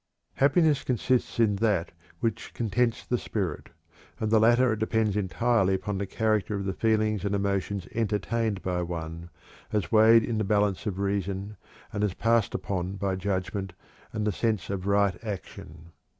Happiness 0.33 0.83
consists 0.83 1.39
in 1.39 1.57
that 1.57 1.91
which 2.21 2.55
"contents 2.55 3.05
the 3.05 3.19
spirit," 3.19 3.69
and 4.19 4.31
the 4.31 4.39
latter 4.39 4.75
depends 4.75 5.15
entirely 5.15 5.75
upon 5.75 5.99
the 5.99 6.07
character 6.07 6.55
of 6.55 6.65
the 6.65 6.73
feelings 6.73 7.23
and 7.23 7.35
emotions 7.35 7.87
entertained 7.93 8.63
by 8.63 8.81
one, 8.81 9.29
as 9.71 9.91
weighed 9.91 10.23
in 10.23 10.39
the 10.39 10.43
balance 10.43 10.87
of 10.87 10.97
reason, 10.97 11.55
and 11.93 12.03
as 12.03 12.15
passed 12.15 12.55
upon 12.55 12.93
by 12.93 13.15
judgment 13.15 13.73
and 14.11 14.25
the 14.25 14.31
sense 14.31 14.71
of 14.71 14.87
right 14.87 15.23
action. 15.23 15.91